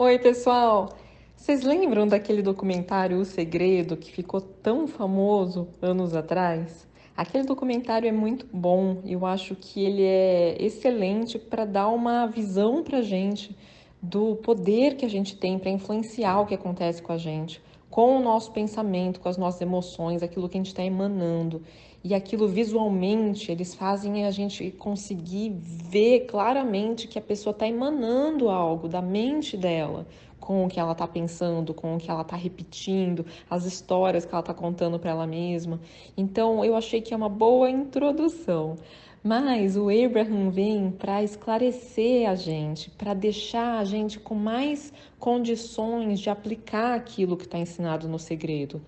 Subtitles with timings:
[0.00, 0.90] Oi, pessoal!
[1.34, 6.86] Vocês lembram daquele documentário O Segredo que ficou tão famoso anos atrás?
[7.16, 12.84] Aquele documentário é muito bom, eu acho que ele é excelente para dar uma visão
[12.84, 13.58] para gente
[14.00, 17.60] do poder que a gente tem para influenciar o que acontece com a gente,
[17.90, 21.60] com o nosso pensamento, com as nossas emoções, aquilo que a gente está emanando.
[22.02, 28.48] E aquilo visualmente, eles fazem a gente conseguir ver claramente que a pessoa está emanando
[28.48, 30.06] algo da mente dela,
[30.38, 34.32] com o que ela está pensando, com o que ela está repetindo, as histórias que
[34.32, 35.80] ela está contando para ela mesma.
[36.16, 38.76] Então, eu achei que é uma boa introdução.
[39.22, 46.20] Mas o Abraham vem para esclarecer a gente, para deixar a gente com mais condições
[46.20, 48.80] de aplicar aquilo que está ensinado no segredo.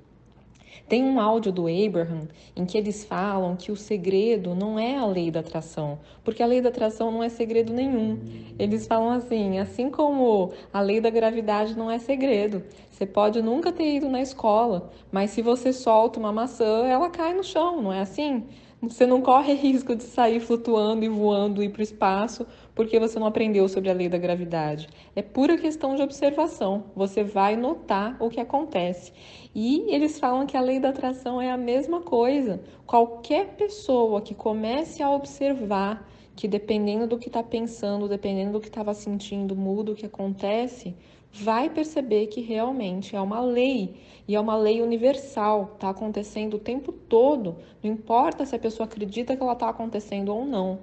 [0.90, 2.26] Tem um áudio do Abraham
[2.56, 6.46] em que eles falam que o segredo não é a lei da atração, porque a
[6.46, 8.18] lei da atração não é segredo nenhum.
[8.58, 12.64] Eles falam assim: assim como a lei da gravidade não é segredo.
[12.90, 17.34] Você pode nunca ter ido na escola, mas se você solta uma maçã, ela cai
[17.34, 18.42] no chão, não é assim?
[18.82, 22.98] Você não corre risco de sair flutuando e voando e ir para o espaço porque
[22.98, 24.88] você não aprendeu sobre a lei da gravidade.
[25.14, 26.84] É pura questão de observação.
[26.96, 29.12] Você vai notar o que acontece.
[29.54, 32.62] E eles falam que a lei da atração é a mesma coisa.
[32.86, 38.68] Qualquer pessoa que comece a observar que dependendo do que está pensando, dependendo do que
[38.68, 40.96] estava sentindo, muda o que acontece,
[41.32, 43.94] vai perceber que realmente é uma lei
[44.26, 48.86] e é uma lei universal, está acontecendo o tempo todo, não importa se a pessoa
[48.86, 50.78] acredita que ela está acontecendo ou não.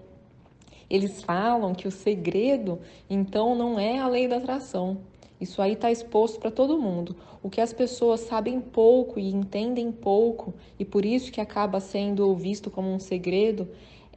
[0.90, 4.98] Eles falam que o segredo, então, não é a lei da atração.
[5.40, 7.16] Isso aí está exposto para todo mundo.
[7.44, 12.34] O que as pessoas sabem pouco e entendem pouco, e por isso que acaba sendo
[12.36, 13.68] visto como um segredo,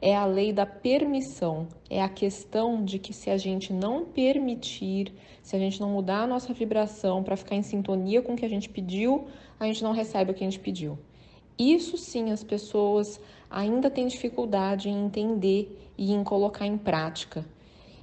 [0.01, 1.67] é a lei da permissão.
[1.89, 5.13] É a questão de que se a gente não permitir,
[5.43, 8.45] se a gente não mudar a nossa vibração para ficar em sintonia com o que
[8.45, 9.27] a gente pediu,
[9.59, 10.97] a gente não recebe o que a gente pediu.
[11.57, 17.45] Isso sim as pessoas ainda têm dificuldade em entender e em colocar em prática.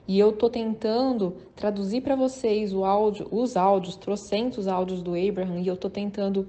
[0.07, 5.61] E eu estou tentando traduzir para vocês o áudio, os áudios, trocentos áudios do Abraham,
[5.61, 6.49] e eu estou tentando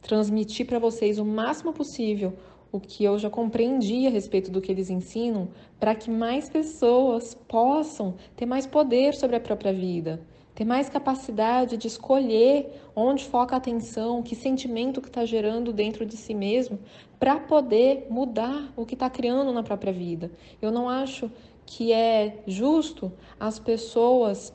[0.00, 2.32] transmitir para vocês o máximo possível
[2.76, 5.48] o que eu já compreendi a respeito do que eles ensinam,
[5.80, 10.20] para que mais pessoas possam ter mais poder sobre a própria vida,
[10.54, 16.04] ter mais capacidade de escolher onde foca a atenção, que sentimento que está gerando dentro
[16.06, 16.78] de si mesmo,
[17.18, 20.30] para poder mudar o que está criando na própria vida.
[20.60, 21.30] Eu não acho
[21.64, 24.52] que é justo as pessoas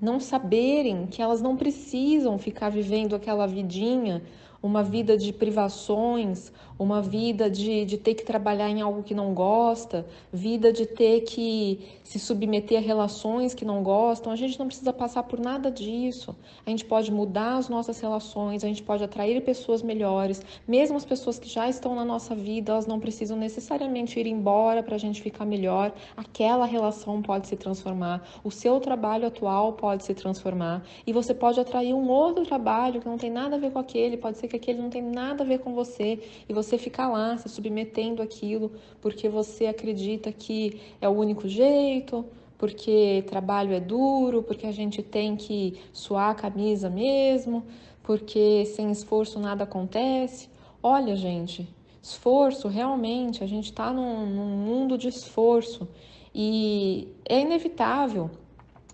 [0.00, 4.22] não saberem que elas não precisam ficar vivendo aquela vidinha
[4.62, 9.34] uma vida de privações, uma vida de, de ter que trabalhar em algo que não
[9.34, 14.32] gosta, vida de ter que se submeter a relações que não gostam.
[14.32, 16.36] A gente não precisa passar por nada disso.
[16.66, 20.42] A gente pode mudar as nossas relações, a gente pode atrair pessoas melhores.
[20.66, 24.82] Mesmo as pessoas que já estão na nossa vida, elas não precisam necessariamente ir embora
[24.82, 25.92] para a gente ficar melhor.
[26.16, 31.58] Aquela relação pode se transformar, o seu trabalho atual pode se transformar e você pode
[31.58, 34.56] atrair um outro trabalho que não tem nada a ver com aquele, pode ser que
[34.56, 36.18] aquele não tem nada a ver com você
[36.48, 42.24] e você fica lá se submetendo àquilo porque você acredita que é o único jeito,
[42.58, 47.64] porque trabalho é duro, porque a gente tem que suar a camisa mesmo,
[48.02, 50.48] porque sem esforço nada acontece.
[50.82, 51.68] Olha, gente,
[52.02, 55.88] esforço realmente, a gente está num, num mundo de esforço
[56.34, 58.30] e é inevitável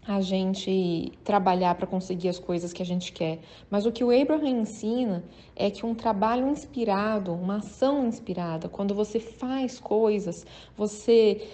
[0.09, 3.41] a gente trabalhar para conseguir as coisas que a gente quer.
[3.69, 5.23] Mas o que o Abraham ensina
[5.55, 11.47] é que um trabalho inspirado, uma ação inspirada, quando você faz coisas, você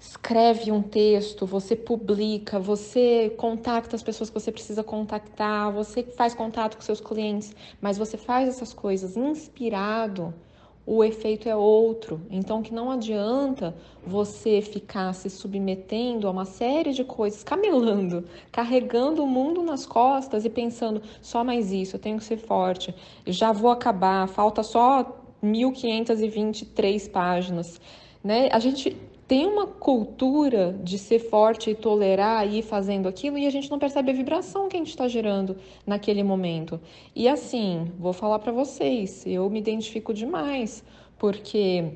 [0.00, 6.32] escreve um texto, você publica, você contacta as pessoas que você precisa contactar, você faz
[6.32, 10.32] contato com seus clientes, mas você faz essas coisas inspirado
[10.86, 12.20] o efeito é outro.
[12.30, 13.74] Então, que não adianta
[14.06, 20.44] você ficar se submetendo a uma série de coisas, camelando, carregando o mundo nas costas
[20.44, 22.94] e pensando só mais isso, eu tenho que ser forte,
[23.26, 27.80] já vou acabar, falta só 1523 páginas.
[28.22, 28.48] Né?
[28.52, 28.96] A gente
[29.30, 33.70] tem uma cultura de ser forte e tolerar e ir fazendo aquilo e a gente
[33.70, 35.56] não percebe a vibração que a gente está gerando
[35.86, 36.80] naquele momento.
[37.14, 40.82] E assim, vou falar para vocês, eu me identifico demais,
[41.16, 41.92] porque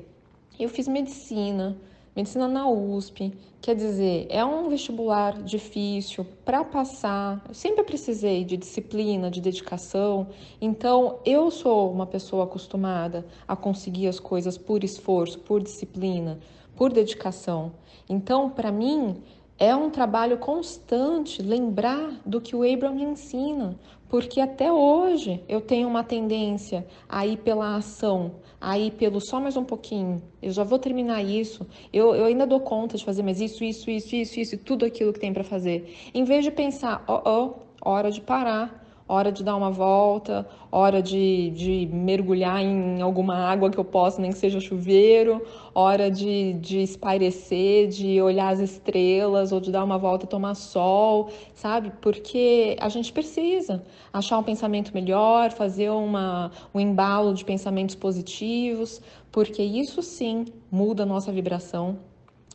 [0.57, 1.77] eu fiz medicina,
[2.15, 7.43] medicina na USP, quer dizer, é um vestibular difícil para passar.
[7.49, 10.29] Eu sempre precisei de disciplina, de dedicação.
[10.61, 16.39] Então, eu sou uma pessoa acostumada a conseguir as coisas por esforço, por disciplina
[16.75, 17.73] por dedicação.
[18.09, 19.21] Então, para mim,
[19.57, 23.79] é um trabalho constante lembrar do que o Abraham ensina,
[24.09, 29.39] porque até hoje eu tenho uma tendência a ir pela ação, a ir pelo só
[29.39, 33.23] mais um pouquinho, eu já vou terminar isso, eu, eu ainda dou conta de fazer
[33.23, 35.95] mais isso, isso, isso, isso, isso, e tudo aquilo que tem para fazer.
[36.13, 39.69] Em vez de pensar, ó, oh, ó, oh, hora de parar, hora de dar uma
[39.69, 45.45] volta, hora de, de mergulhar em alguma água que eu possa, nem que seja chuveiro,
[45.73, 50.55] hora de, de espairecer, de olhar as estrelas ou de dar uma volta e tomar
[50.55, 51.91] sol, sabe?
[52.01, 59.01] Porque a gente precisa achar um pensamento melhor, fazer uma, um embalo de pensamentos positivos,
[59.31, 61.99] porque isso sim muda a nossa vibração,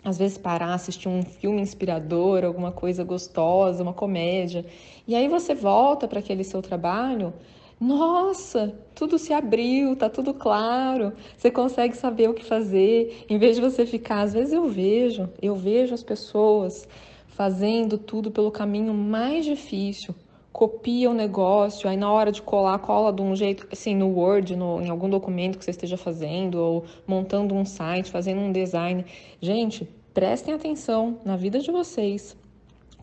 [0.04, 4.64] às vezes parar, assistir um filme inspirador, alguma coisa gostosa, uma comédia,
[5.06, 7.32] e aí você volta para aquele seu trabalho,
[7.78, 13.56] nossa, tudo se abriu, tá tudo claro, você consegue saber o que fazer, em vez
[13.56, 16.86] de você ficar, às vezes eu vejo, eu vejo as pessoas
[17.28, 20.14] fazendo tudo pelo caminho mais difícil,
[20.52, 24.56] copia o negócio, aí na hora de colar, cola de um jeito, assim, no Word,
[24.56, 29.04] no, em algum documento que você esteja fazendo, ou montando um site, fazendo um design.
[29.40, 32.36] Gente, prestem atenção na vida de vocês.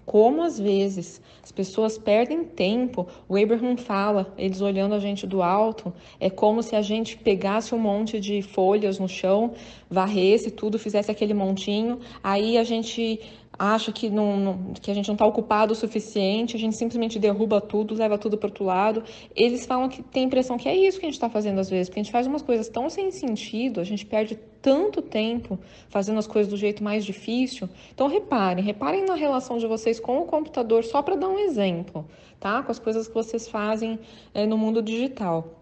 [0.05, 5.41] Como às vezes as pessoas perdem tempo, o Abraham fala, eles olhando a gente do
[5.41, 9.53] alto, é como se a gente pegasse um monte de folhas no chão,
[9.89, 13.19] varresse tudo, fizesse aquele montinho, aí a gente
[13.57, 17.17] acha que, não, não, que a gente não está ocupado o suficiente, a gente simplesmente
[17.17, 19.03] derruba tudo, leva tudo para outro lado.
[19.35, 21.69] Eles falam que tem a impressão que é isso que a gente está fazendo às
[21.69, 25.57] vezes, porque a gente faz umas coisas tão sem sentido, a gente perde tanto tempo
[25.89, 27.67] fazendo as coisas do jeito mais difícil.
[27.93, 32.05] Então reparem, reparem na relação de vocês com o computador, só para dar um exemplo,
[32.39, 32.61] tá?
[32.61, 33.99] Com as coisas que vocês fazem
[34.33, 35.53] é, no mundo digital.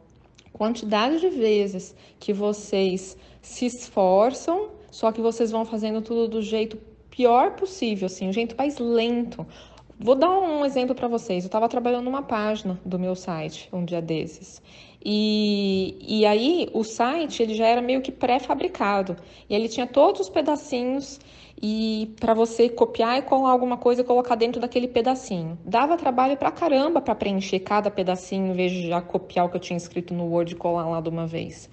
[0.51, 6.77] Quantidade de vezes que vocês se esforçam, só que vocês vão fazendo tudo do jeito
[7.15, 9.45] pior possível, assim, o jeito mais lento.
[9.97, 11.45] Vou dar um exemplo para vocês.
[11.45, 14.61] Eu estava trabalhando numa página do meu site um dia desses.
[15.03, 19.15] E, e aí o site ele já era meio que pré-fabricado.
[19.49, 21.19] E ele tinha todos os pedacinhos
[21.61, 25.57] e para você copiar e colar alguma coisa e colocar dentro daquele pedacinho.
[25.63, 29.55] Dava trabalho para caramba para preencher cada pedacinho em vez de já copiar o que
[29.55, 31.69] eu tinha escrito no Word e colar lá de uma vez.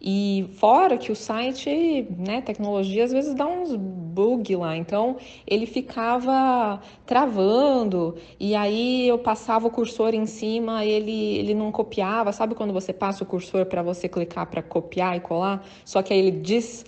[0.00, 5.16] E fora que o site, né, tecnologia às vezes dá uns bug lá, então
[5.46, 8.16] ele ficava travando.
[8.38, 12.92] E aí eu passava o cursor em cima, ele ele não copiava, sabe quando você
[12.92, 16.84] passa o cursor para você clicar para copiar e colar, só que aí ele diz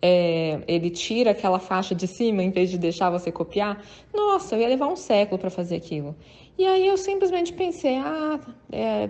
[0.00, 3.80] é, ele tira aquela faixa de cima em vez de deixar você copiar,
[4.12, 6.16] nossa, eu ia levar um século para fazer aquilo.
[6.58, 9.08] E aí eu simplesmente pensei, ah, é,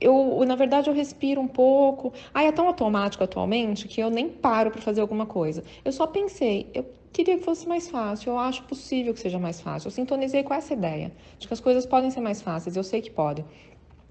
[0.00, 2.12] eu, na verdade, eu respiro um pouco.
[2.32, 5.62] Ah, é tão automático atualmente que eu nem paro para fazer alguma coisa.
[5.84, 9.60] Eu só pensei, eu queria que fosse mais fácil, eu acho possível que seja mais
[9.60, 9.88] fácil.
[9.88, 13.02] Eu sintonizei com essa ideia de que as coisas podem ser mais fáceis, eu sei
[13.02, 13.44] que podem.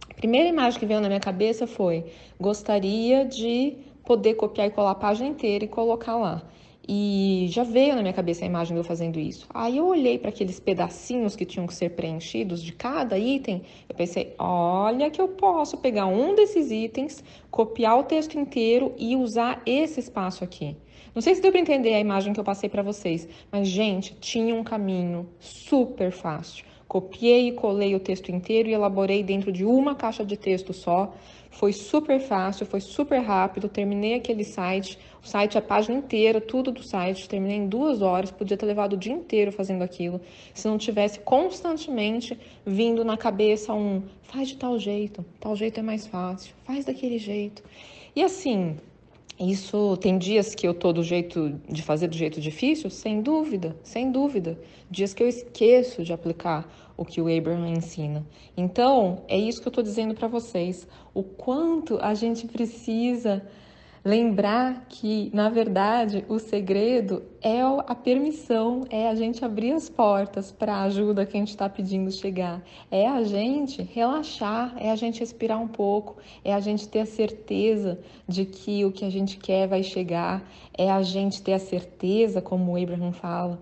[0.09, 2.05] A primeira imagem que veio na minha cabeça foi:
[2.39, 6.43] gostaria de poder copiar e colar a página inteira e colocar lá.
[6.91, 9.45] E já veio na minha cabeça a imagem de eu fazendo isso.
[9.53, 13.61] Aí eu olhei para aqueles pedacinhos que tinham que ser preenchidos de cada item.
[13.87, 19.15] Eu pensei, olha que eu posso pegar um desses itens, copiar o texto inteiro e
[19.15, 20.75] usar esse espaço aqui.
[21.13, 24.15] Não sei se deu para entender a imagem que eu passei para vocês, mas gente,
[24.15, 26.65] tinha um caminho super fácil.
[26.87, 31.13] Copiei e colei o texto inteiro e elaborei dentro de uma caixa de texto só.
[31.49, 33.67] Foi super fácil, foi super rápido.
[33.67, 37.27] Terminei aquele site, o site, a página inteira, tudo do site.
[37.27, 38.31] Terminei em duas horas.
[38.31, 40.21] Podia ter levado o dia inteiro fazendo aquilo,
[40.53, 45.83] se não tivesse constantemente vindo na cabeça um faz de tal jeito, tal jeito é
[45.83, 47.63] mais fácil, faz daquele jeito.
[48.15, 48.77] E assim,
[49.39, 53.73] isso tem dias que eu tô do jeito de fazer do jeito difícil, sem dúvida,
[53.81, 54.59] sem dúvida.
[54.91, 58.27] Dias que eu esqueço de aplicar o que o Abraham ensina.
[58.57, 60.85] Então, é isso que eu estou dizendo para vocês.
[61.13, 63.41] O quanto a gente precisa
[64.03, 70.53] Lembrar que, na verdade, o segredo é a permissão, é a gente abrir as portas
[70.53, 74.95] para a ajuda que a gente está pedindo chegar, é a gente relaxar, é a
[74.95, 76.15] gente respirar um pouco,
[76.45, 80.49] é a gente ter a certeza de que o que a gente quer vai chegar,
[80.77, 83.59] é a gente ter a certeza, como o Abraham fala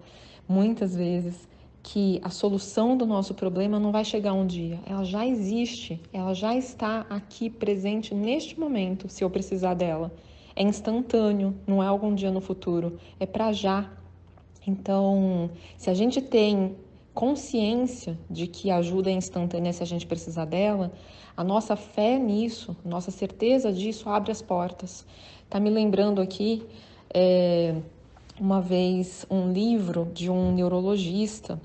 [0.47, 1.47] muitas vezes,
[1.87, 6.33] que a solução do nosso problema não vai chegar um dia, ela já existe, ela
[6.33, 10.11] já está aqui presente neste momento, se eu precisar dela
[10.53, 13.89] é instantâneo, não é algum dia no futuro, é para já.
[14.65, 16.75] Então, se a gente tem
[17.13, 20.91] consciência de que a ajuda é instantânea se a gente precisar dela,
[21.37, 25.05] a nossa fé nisso, nossa certeza disso abre as portas.
[25.49, 26.65] Tá me lembrando aqui
[27.13, 27.75] é,
[28.39, 31.59] uma vez um livro de um neurologista.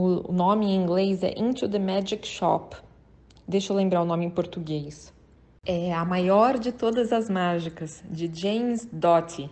[0.00, 2.76] O nome em inglês é Into the Magic Shop.
[3.48, 5.12] Deixa eu lembrar o nome em português.
[5.66, 9.50] É a maior de todas as mágicas, de James Doty.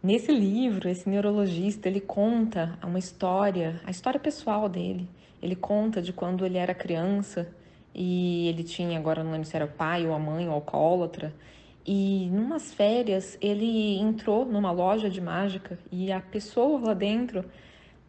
[0.00, 5.10] Nesse livro, esse neurologista, ele conta uma história, a história pessoal dele.
[5.42, 7.52] Ele conta de quando ele era criança
[7.92, 11.34] e ele tinha, agora não lembro se era o pai ou a mãe ou alcoólatra,
[11.84, 17.44] e numas férias ele entrou numa loja de mágica e a pessoa lá dentro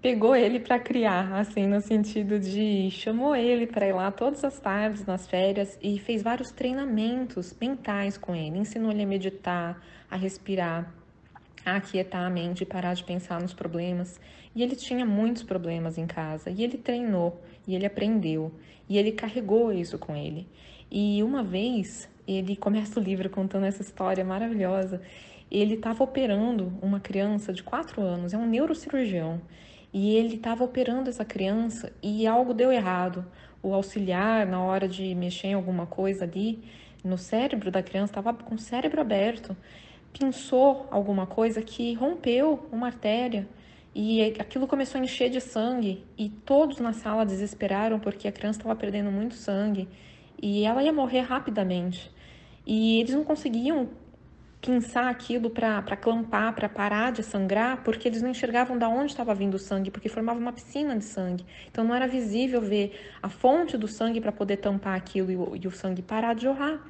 [0.01, 4.59] pegou ele para criar, assim, no sentido de chamou ele para ir lá todas as
[4.59, 10.15] tardes nas férias e fez vários treinamentos mentais com ele, ensinou ele a meditar, a
[10.15, 10.93] respirar,
[11.65, 14.19] a aquietar a mente e parar de pensar nos problemas.
[14.55, 18.51] E ele tinha muitos problemas em casa, e ele treinou, e ele aprendeu,
[18.89, 20.47] e ele carregou isso com ele.
[20.89, 25.01] E uma vez, ele começa o livro contando essa história maravilhosa.
[25.51, 29.41] Ele estava operando uma criança de 4 anos, é um neurocirurgião,
[29.93, 33.25] e ele estava operando essa criança e algo deu errado.
[33.61, 36.63] O auxiliar, na hora de mexer em alguma coisa ali,
[37.03, 39.55] no cérebro da criança, estava com o cérebro aberto
[40.17, 43.47] pinçou alguma coisa que rompeu uma artéria
[43.93, 48.59] e aquilo começou a encher de sangue e todos na sala desesperaram porque a criança
[48.59, 49.87] estava perdendo muito sangue
[50.41, 52.11] e ela ia morrer rapidamente.
[52.65, 53.89] E eles não conseguiam
[54.61, 59.33] pinçar aquilo para clampar, para parar de sangrar, porque eles não enxergavam de onde estava
[59.33, 61.45] vindo o sangue, porque formava uma piscina de sangue.
[61.69, 65.55] Então não era visível ver a fonte do sangue para poder tampar aquilo e o,
[65.55, 66.81] e o sangue parar de jorrar.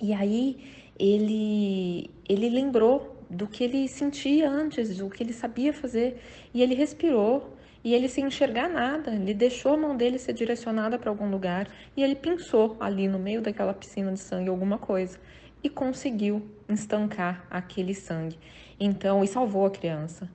[0.00, 0.58] E aí
[0.98, 6.20] ele, ele lembrou do que ele sentia antes, do que ele sabia fazer,
[6.52, 10.98] e ele respirou, e ele sem enxergar nada, ele deixou a mão dele ser direcionada
[10.98, 15.18] para algum lugar, e ele pensou ali no meio daquela piscina de sangue alguma coisa,
[15.62, 18.38] e conseguiu estancar aquele sangue.
[18.78, 20.28] Então, e salvou a criança.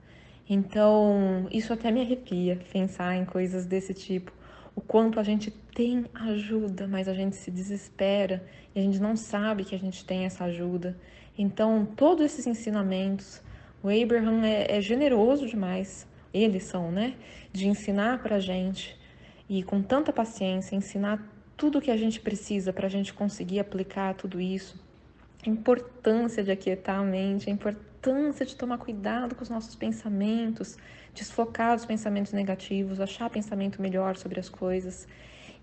[0.48, 4.32] Então, isso até me arrepia pensar em coisas desse tipo
[4.76, 9.16] o quanto a gente tem ajuda, mas a gente se desespera e a gente não
[9.16, 10.98] sabe que a gente tem essa ajuda.
[11.38, 13.42] Então, todos esses ensinamentos,
[13.82, 17.16] o Abraham é, é generoso demais, eles são, né?
[17.54, 19.00] De ensinar para a gente
[19.48, 23.60] e com tanta paciência, ensinar tudo o que a gente precisa para a gente conseguir
[23.60, 24.84] aplicar tudo isso.
[25.46, 30.78] A importância de aquietar a mente, a importância de tomar cuidado com os nossos pensamentos,
[31.14, 35.08] desfocar os pensamentos negativos, achar pensamento melhor sobre as coisas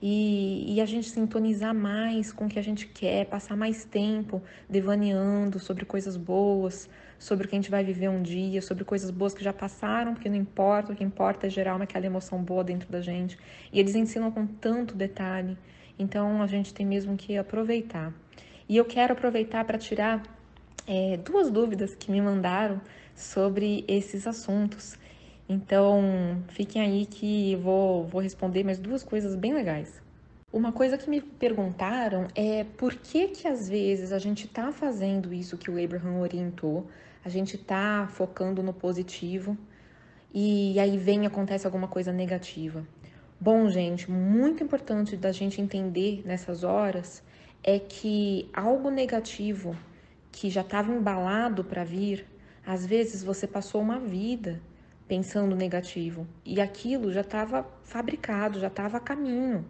[0.00, 4.42] e, e, a gente sintonizar mais com o que a gente quer, passar mais tempo
[4.68, 9.12] devaneando sobre coisas boas, sobre o que a gente vai viver um dia, sobre coisas
[9.12, 12.42] boas que já passaram, porque não importa, o que importa é gerar uma, aquela emoção
[12.42, 13.38] boa dentro da gente.
[13.72, 15.56] E eles ensinam com tanto detalhe,
[15.96, 18.12] então a gente tem mesmo que aproveitar.
[18.72, 20.22] E eu quero aproveitar para tirar
[20.86, 22.80] é, duas dúvidas que me mandaram
[23.14, 24.98] sobre esses assuntos.
[25.46, 30.00] Então, fiquem aí que vou, vou responder mais duas coisas bem legais.
[30.50, 35.34] Uma coisa que me perguntaram é por que que às vezes a gente está fazendo
[35.34, 36.88] isso que o Abraham orientou,
[37.22, 39.54] a gente está focando no positivo
[40.32, 42.86] e aí vem acontece alguma coisa negativa.
[43.38, 47.22] Bom, gente, muito importante da gente entender nessas horas
[47.62, 49.76] é que algo negativo
[50.30, 52.26] que já estava embalado para vir,
[52.66, 54.60] às vezes você passou uma vida
[55.06, 56.26] pensando negativo.
[56.44, 59.64] E aquilo já estava fabricado, já estava a caminho.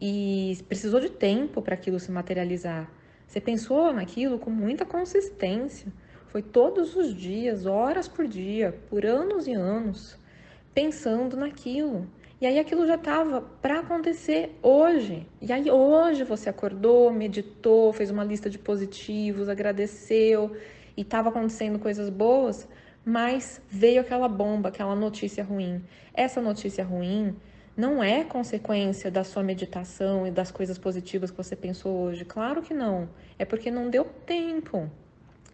[0.00, 2.90] E precisou de tempo para aquilo se materializar.
[3.26, 5.92] Você pensou naquilo com muita consistência.
[6.28, 10.18] Foi todos os dias, horas por dia, por anos e anos,
[10.74, 12.06] pensando naquilo.
[12.42, 15.26] E aí aquilo já estava para acontecer hoje.
[15.40, 20.54] E aí hoje você acordou, meditou, fez uma lista de positivos, agradeceu
[20.96, 22.68] e estava acontecendo coisas boas
[23.04, 25.84] mas veio aquela bomba, aquela notícia ruim.
[26.14, 27.36] Essa notícia ruim
[27.76, 32.24] não é consequência da sua meditação e das coisas positivas que você pensou hoje.
[32.24, 33.08] Claro que não.
[33.38, 34.90] É porque não deu tempo.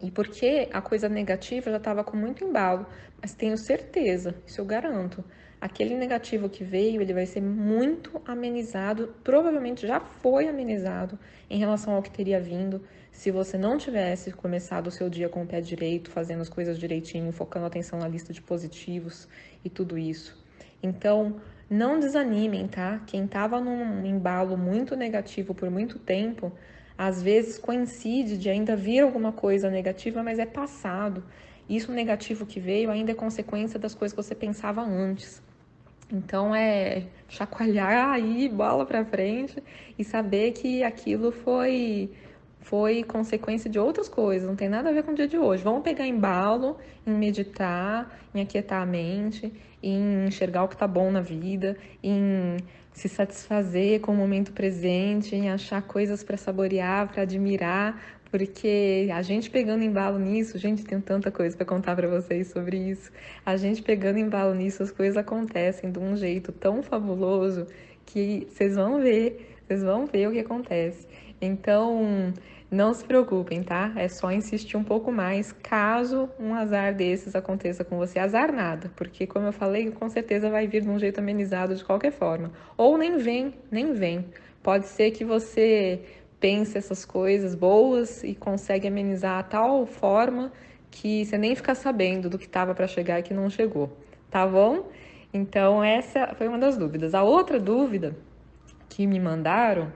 [0.01, 2.85] E porque a coisa negativa já estava com muito embalo.
[3.21, 5.23] Mas tenho certeza, isso eu garanto.
[5.61, 11.95] Aquele negativo que veio, ele vai ser muito amenizado, provavelmente já foi amenizado em relação
[11.95, 15.59] ao que teria vindo se você não tivesse começado o seu dia com o pé
[15.59, 19.27] direito, fazendo as coisas direitinho, focando a atenção na lista de positivos
[19.61, 20.41] e tudo isso.
[20.81, 23.01] Então, não desanimem, tá?
[23.05, 26.53] Quem estava num embalo muito negativo por muito tempo,
[26.97, 31.21] às vezes coincide de ainda vir alguma coisa negativa, mas é passado.
[31.67, 35.48] Isso negativo que veio ainda é consequência das coisas que você pensava antes.
[36.11, 39.63] Então é chacoalhar aí, bola para frente
[39.97, 42.11] e saber que aquilo foi
[42.61, 45.63] foi consequência de outras coisas, não tem nada a ver com o dia de hoje.
[45.63, 49.51] Vamos pegar embalo em meditar, em aquietar a mente,
[49.81, 52.57] em enxergar o que está bom na vida, em
[52.91, 59.21] se satisfazer com o momento presente, em achar coisas para saborear, para admirar, porque a
[59.21, 63.11] gente pegando embalo nisso, gente, tem tanta coisa para contar para vocês sobre isso.
[63.45, 67.65] A gente pegando embalo nisso, as coisas acontecem de um jeito tão fabuloso
[68.05, 71.07] que vocês vão ver, vocês vão ver o que acontece.
[71.41, 72.33] Então,
[72.71, 73.91] não se preocupem, tá?
[73.95, 78.19] É só insistir um pouco mais caso um azar desses aconteça com você.
[78.19, 81.83] Azar nada, porque como eu falei, com certeza vai vir de um jeito amenizado de
[81.83, 82.51] qualquer forma.
[82.77, 84.25] Ou nem vem, nem vem.
[84.61, 86.01] Pode ser que você
[86.39, 90.51] pense essas coisas boas e consegue amenizar a tal forma
[90.89, 93.97] que você nem fica sabendo do que estava para chegar e que não chegou,
[94.29, 94.89] tá bom?
[95.33, 97.13] Então essa foi uma das dúvidas.
[97.13, 98.15] A outra dúvida
[98.87, 99.91] que me mandaram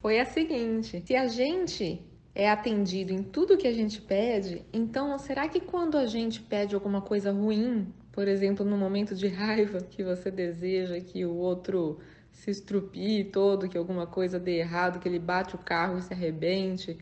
[0.00, 2.02] foi a seguinte: se a gente
[2.34, 6.74] é atendido em tudo que a gente pede, então será que quando a gente pede
[6.74, 11.98] alguma coisa ruim, por exemplo, no momento de raiva que você deseja que o outro
[12.32, 16.12] se estrupie todo, que alguma coisa dê errado, que ele bate o carro e se
[16.12, 16.98] arrebente,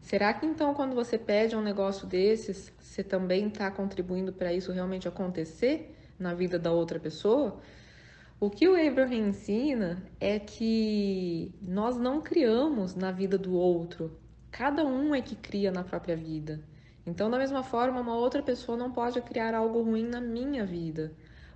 [0.00, 4.72] será que então quando você pede um negócio desses, você também está contribuindo para isso
[4.72, 7.60] realmente acontecer na vida da outra pessoa?
[8.40, 14.16] O que o Abraham ensina é que nós não criamos na vida do outro,
[14.50, 16.60] cada um é que cria na própria vida.
[17.04, 21.12] Então, da mesma forma, uma outra pessoa não pode criar algo ruim na minha vida.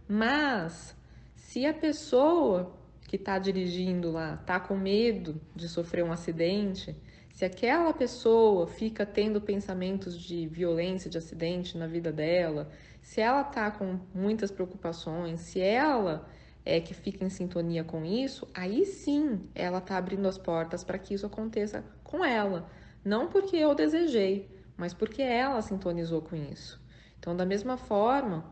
[0.08, 0.96] Mas,
[1.36, 2.72] se a pessoa
[3.12, 6.96] que está dirigindo lá está com medo de sofrer um acidente,
[7.30, 12.70] se aquela pessoa fica tendo pensamentos de violência, de acidente na vida dela,
[13.02, 16.26] se ela está com muitas preocupações, se ela
[16.64, 20.96] é, que fica em sintonia com isso, aí sim ela está abrindo as portas para
[20.96, 22.66] que isso aconteça com ela.
[23.04, 26.80] Não porque eu desejei, mas porque ela sintonizou com isso.
[27.18, 28.50] Então, da mesma forma,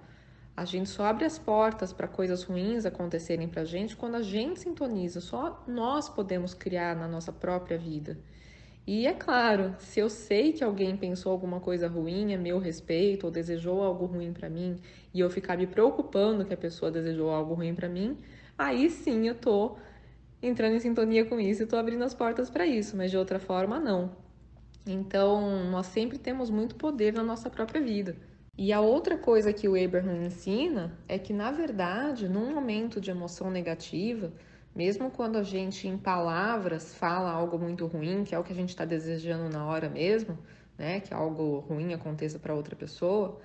[0.57, 4.23] a gente só abre as portas para coisas ruins acontecerem para a gente quando a
[4.23, 5.21] gente sintoniza.
[5.21, 8.19] Só nós podemos criar na nossa própria vida.
[8.87, 13.25] E é claro, se eu sei que alguém pensou alguma coisa ruim a meu respeito
[13.25, 14.77] ou desejou algo ruim para mim
[15.15, 18.19] e eu ficar me preocupando que a pessoa desejou algo ruim para mim,
[18.59, 19.77] aí sim eu tô
[20.43, 23.39] entrando em sintonia com isso e tô abrindo as portas para isso, mas de outra
[23.39, 24.11] forma não.
[24.87, 28.17] Então, nós sempre temos muito poder na nossa própria vida.
[28.59, 33.11] E a outra coisa que o Abraham ensina é que, na verdade, num momento de
[33.11, 34.33] emoção negativa,
[34.75, 38.57] mesmo quando a gente, em palavras, fala algo muito ruim, que é o que a
[38.57, 40.39] gente está desejando na hora mesmo,
[40.77, 41.01] né?
[41.01, 43.39] Que algo ruim aconteça para outra pessoa,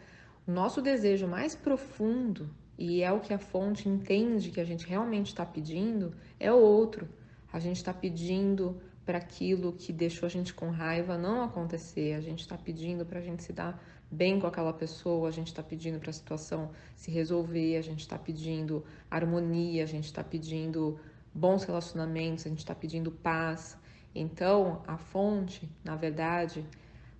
[0.47, 4.85] o nosso desejo mais profundo, e é o que a fonte entende que a gente
[4.85, 7.07] realmente está pedindo, é o outro.
[7.51, 12.21] A gente está pedindo para aquilo que deixou a gente com raiva não acontecer, a
[12.21, 15.63] gente está pedindo para a gente se dar bem com aquela pessoa, a gente está
[15.63, 20.99] pedindo para a situação se resolver, a gente está pedindo harmonia, a gente está pedindo
[21.33, 23.77] bons relacionamentos, a gente está pedindo paz.
[24.13, 26.65] Então, a fonte, na verdade,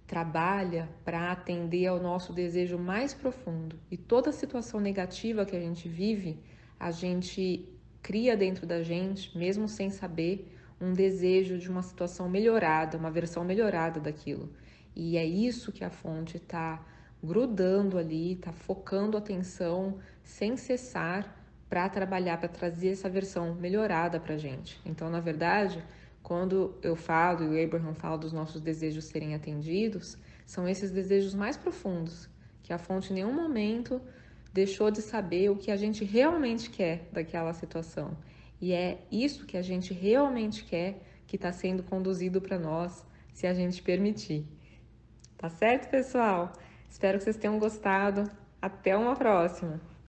[0.07, 3.77] trabalha para atender ao nosso desejo mais profundo.
[3.91, 6.39] E toda situação negativa que a gente vive,
[6.79, 7.67] a gente
[8.01, 13.43] cria dentro da gente, mesmo sem saber, um desejo de uma situação melhorada, uma versão
[13.43, 14.49] melhorada daquilo.
[14.95, 16.83] E é isso que a fonte está
[17.23, 24.35] grudando ali, está focando atenção sem cessar para trabalhar, para trazer essa versão melhorada para
[24.35, 24.79] a gente.
[24.85, 25.83] Então, na verdade,
[26.21, 31.33] quando eu falo e o Abraham fala dos nossos desejos serem atendidos, são esses desejos
[31.33, 32.29] mais profundos,
[32.63, 34.01] que a fonte em nenhum momento
[34.53, 38.15] deixou de saber o que a gente realmente quer daquela situação.
[38.61, 43.45] E é isso que a gente realmente quer que está sendo conduzido para nós, se
[43.45, 44.54] a gente permitir.
[45.37, 46.51] Tá certo, pessoal?
[46.89, 48.29] Espero que vocês tenham gostado.
[48.61, 49.79] Até uma próxima!